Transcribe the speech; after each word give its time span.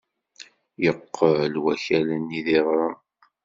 Yeqqel 0.83 1.53
wakal-nni 1.63 2.39
d 2.45 2.47
iɣrem. 2.57 2.97